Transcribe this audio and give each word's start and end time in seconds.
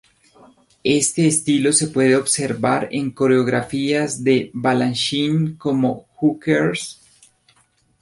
Este 1.01 1.27
estilo 1.27 1.71
se 1.73 1.87
puede 1.89 2.15
observar 2.15 2.89
en 2.91 3.11
coreografías 3.11 4.23
de 4.23 4.49
Balanchine 4.51 5.55
como 5.59 6.07
"Who 6.19 6.39
Cares? 6.39 6.99